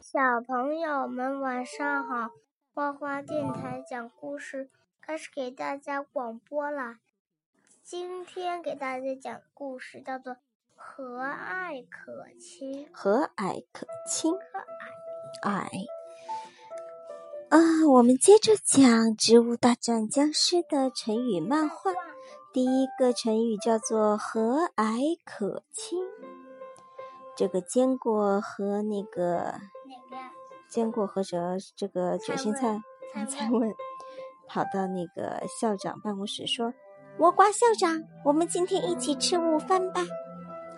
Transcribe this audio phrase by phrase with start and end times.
[0.00, 2.30] 小朋友们晚上好，
[2.72, 4.70] 花花电台讲故事
[5.00, 7.00] 开始给大家广播啦。
[7.82, 10.34] 今天给大家讲故事叫做
[10.76, 12.86] 《和蔼可亲》。
[12.92, 14.38] 和蔼可亲，和
[15.42, 15.86] 蔼蔼
[17.50, 17.58] 啊！
[17.90, 21.90] 我们接着讲《植物大战僵尸》的成语漫画。
[22.52, 25.98] 第一个成语叫做“和蔼可亲”。
[27.34, 29.60] 这个坚果和那个？
[30.68, 32.80] 坚果和着这个卷心菜
[33.12, 33.72] 蔡蔡问
[34.46, 36.72] 跑到那个校长办公室说
[37.18, 40.02] ：“倭瓜校长，我们今天一起吃午饭吧。”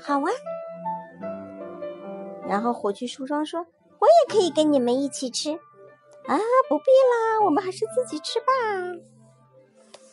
[0.00, 0.30] 好啊。
[2.48, 3.60] 然后火炬树桩说
[4.00, 5.50] ：“我也可以跟你们一起吃。”
[6.26, 6.36] 啊，
[6.68, 8.46] 不必啦，我们还是自己吃吧。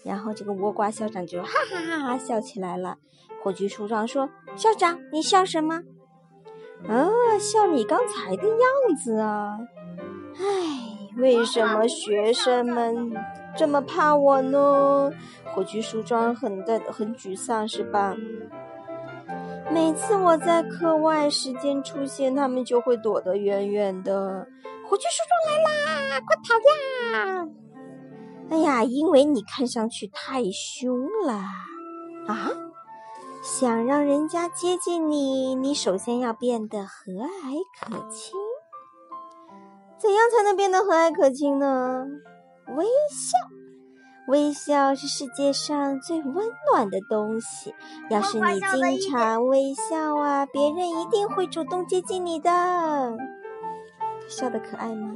[0.04, 2.98] 然后这个倭瓜校长就哈哈哈哈笑起来了。
[3.44, 5.82] 火炬树桩说：“校长，你笑什么？”
[6.86, 7.09] 啊，
[7.40, 9.57] 像你刚才的样子啊！
[10.35, 13.12] 唉，为什么学生们
[13.55, 15.12] 这么怕我呢？
[15.46, 18.15] 火炬树桩很的很沮丧，是吧？
[19.71, 24.48] 每次我在课外时间出现，他们就会躲得远远的。
[24.87, 26.54] 火炬树桩来啦，快跑
[27.12, 27.48] 呀！
[28.49, 31.34] 哎呀，因为你看上去太凶了
[32.27, 32.52] 啊！
[33.49, 37.29] 想让人家接近你，你首先要变得和蔼
[37.79, 38.34] 可亲。
[39.98, 42.05] 怎样才能变得和蔼可亲呢？
[42.75, 43.37] 微笑，
[44.27, 47.73] 微笑是世界上最温暖的东西。
[48.09, 53.18] 要是你经常微笑啊，别人一定会主动接近你的。
[54.27, 55.15] 笑得可爱吗？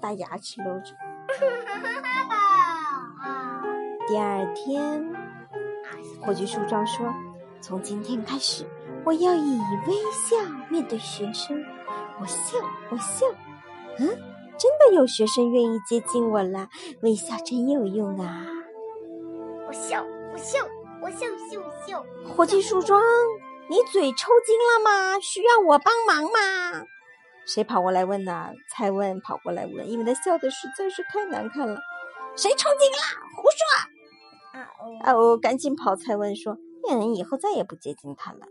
[0.00, 0.96] 大牙齿露着。
[4.08, 5.14] 第二天，
[6.20, 7.06] 火炬树桩说。
[7.60, 8.64] 从今天开始，
[9.04, 10.36] 我要以微笑
[10.70, 11.64] 面对学生。
[12.20, 12.58] 我笑，
[12.90, 13.26] 我笑。
[13.98, 14.06] 嗯，
[14.56, 16.68] 真的有学生愿意接近我了。
[17.02, 18.46] 微笑真有用啊！
[19.66, 20.58] 我笑，我笑，
[21.02, 22.04] 我笑笑笑。
[22.34, 23.02] 火炬树桩，
[23.68, 25.20] 你嘴抽筋了吗？
[25.20, 26.84] 需要我帮忙吗？
[27.44, 28.50] 谁跑过来问呢？
[28.70, 31.80] 蔡问跑过来问，因为他笑的实在是太难看了。
[32.36, 32.98] 谁抽筋了？
[33.36, 34.60] 胡说！
[34.60, 34.98] 啊哦！
[35.02, 35.36] 啊哦！
[35.36, 35.96] 赶紧跑！
[35.96, 36.56] 蔡问说。
[36.82, 38.46] 骗人以后再也不接近他了。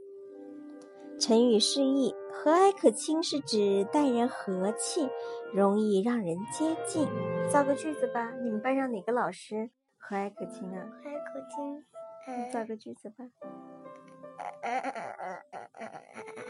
[1.19, 5.09] 成语释义：和蔼可亲是指待人和气，
[5.53, 7.07] 容易让人接近。
[7.49, 10.85] 造个句子吧，你们班上哪个老师和蔼可亲啊？
[11.03, 11.83] 和蔼可亲。
[12.27, 13.25] 你造个句子吧。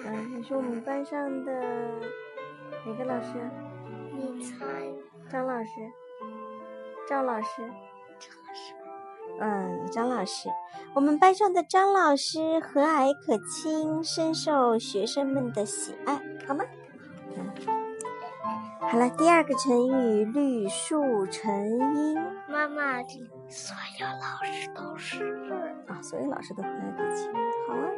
[0.03, 1.51] 嗯，你说我们班上的
[2.85, 3.49] 哪个老师？
[4.11, 4.57] 你猜。
[5.29, 5.69] 张老师。
[7.07, 7.71] 赵老师。
[9.39, 10.49] 嗯，张老师，
[10.93, 16.65] 我们班上的张老师和蔼可亲，深受学生们的喜爱，好吗？
[17.35, 17.45] 嗯，
[18.81, 22.17] 好了，第二个成语“绿树成荫”。
[22.49, 23.03] 妈妈，
[23.47, 25.23] 所有老师都是
[25.87, 27.31] 啊，所有老师都和蔼可亲，
[27.67, 27.89] 好啊。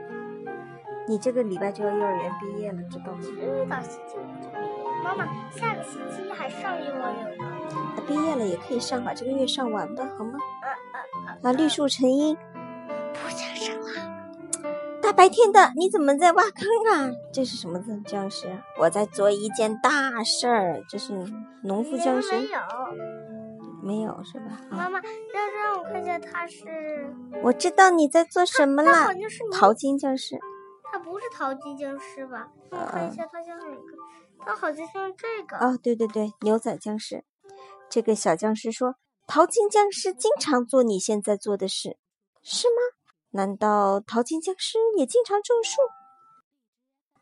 [1.07, 3.19] 你这个礼拜就要幼儿园毕业了，知道吗？
[3.21, 3.31] 知
[3.69, 5.03] 道，星期五就毕业。
[5.03, 7.45] 妈妈，下个星期还上幼儿园吗？
[8.05, 10.37] 毕业了也可以上，把这个月上完吧，好吗？
[11.29, 11.51] 啊啊！
[11.51, 12.35] 绿树成荫，
[13.13, 13.87] 不想上了。
[15.01, 17.11] 大白天的，你怎么在挖坑啊？
[17.31, 17.99] 这是什么字？
[18.05, 18.47] 僵尸？
[18.79, 20.83] 我在做一件大事儿。
[20.89, 21.13] 这是
[21.63, 22.31] 农夫僵尸？
[22.31, 22.59] 没有，
[23.81, 24.59] 没有是吧？
[24.69, 27.13] 妈妈，要让我看一下，他是。
[27.43, 29.07] 我知道你在做什么了。
[29.51, 30.37] 淘金僵尸。
[30.91, 32.49] 他不是淘金僵尸吧？
[32.71, 33.73] 我看一下，他像哪个？
[34.45, 35.57] 他好像像这个。
[35.57, 37.23] 哦，对对对，牛仔僵尸。
[37.89, 38.95] 这个小僵尸说。
[39.29, 41.97] 淘金僵尸经常做你现在做的事，
[42.41, 42.81] 是吗？
[43.29, 45.81] 难道淘金僵尸也经常种树？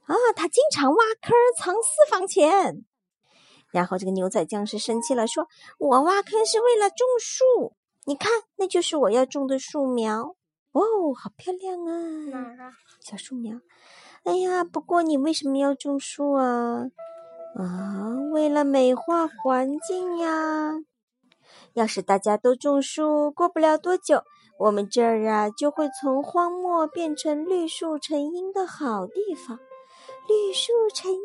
[0.06, 2.86] 啊，他经常挖坑藏私房钱。
[3.72, 7.76] 然后这个牛仔僵尸生气了，说：“我挖坑是为了种树，
[8.06, 10.38] 你看，那就是我要种的树苗。
[10.72, 10.82] 哦，
[11.14, 11.92] 好漂亮啊！
[12.32, 12.72] 哪儿啊？
[13.02, 13.60] 小树苗。
[14.24, 16.86] 哎呀，不过你为什么要种树啊？
[17.58, 20.72] 啊，为了美化环境呀。”
[21.78, 24.24] 要是大家都种树，过不了多久，
[24.58, 29.60] 我们这儿啊就会从荒漠变成绿树成荫的好地方。
[30.28, 31.20] 绿树成荫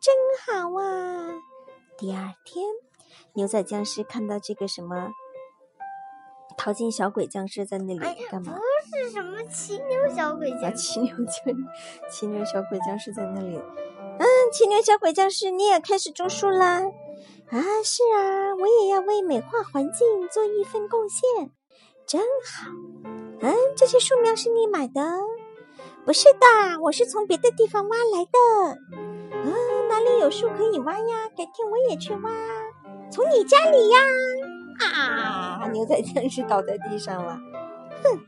[0.00, 0.14] 真
[0.46, 1.34] 好啊！
[1.98, 2.64] 第二天，
[3.34, 5.10] 牛仔僵尸看到这个什么
[6.56, 8.54] 淘金小鬼僵尸在那里干嘛？
[8.54, 11.54] 不是什么骑牛小鬼僵尸，骑牛僵
[12.10, 13.60] 骑牛小鬼僵尸在那里。
[14.18, 16.82] 嗯，骑牛小鬼僵尸，你也开始种树啦？
[17.50, 21.50] 啊，是啊，我也要为美化环境做一份贡献，
[22.06, 22.70] 真好。
[23.40, 25.00] 嗯，这些树苗是你买的？
[26.04, 28.98] 不是的，我是从别的地方挖来的。
[29.32, 32.30] 嗯，哪里有有树可以挖呀，改天我也去挖。
[33.10, 33.98] 从你家里呀！
[34.80, 37.38] 啊，牛仔僵尸倒在地上了。
[38.02, 38.20] 哼，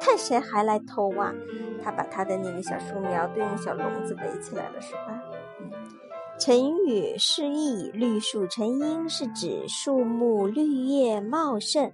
[0.00, 1.32] 看谁还来偷挖！
[1.82, 5.22] 他把他的那个小树苗都用小笼子围起来了，是吧？
[6.36, 11.92] 成语释义“绿树成荫”是指树木绿叶茂盛，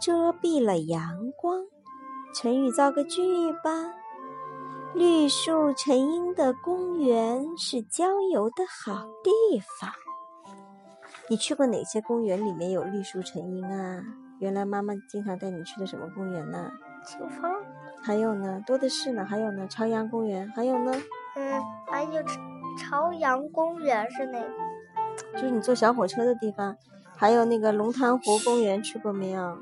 [0.00, 1.66] 遮蔽了阳光。
[2.34, 3.92] 成语造个句吧。
[4.94, 9.90] 绿树成荫的公园是郊游的好地方。
[11.28, 14.02] 你去过哪些公园里面有绿树成荫啊？
[14.38, 16.70] 原来妈妈经常带你去的什么公园呢？
[17.06, 17.50] 秋风。
[18.02, 18.62] 还有呢？
[18.66, 19.24] 多的是呢。
[19.24, 19.66] 还有呢？
[19.68, 20.50] 朝阳公园。
[20.56, 20.92] 还有呢？
[21.36, 22.22] 嗯，还有
[22.76, 24.48] 朝阳公园是哪个？
[25.34, 26.76] 就是你坐小火车的地方。
[27.14, 29.56] 还有那个龙潭湖公园去过没有？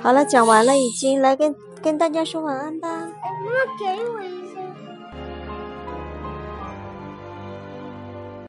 [0.00, 2.88] 好了，讲完了，已经来跟跟大家说晚安吧。
[2.88, 4.39] 哎，妈妈给我一下。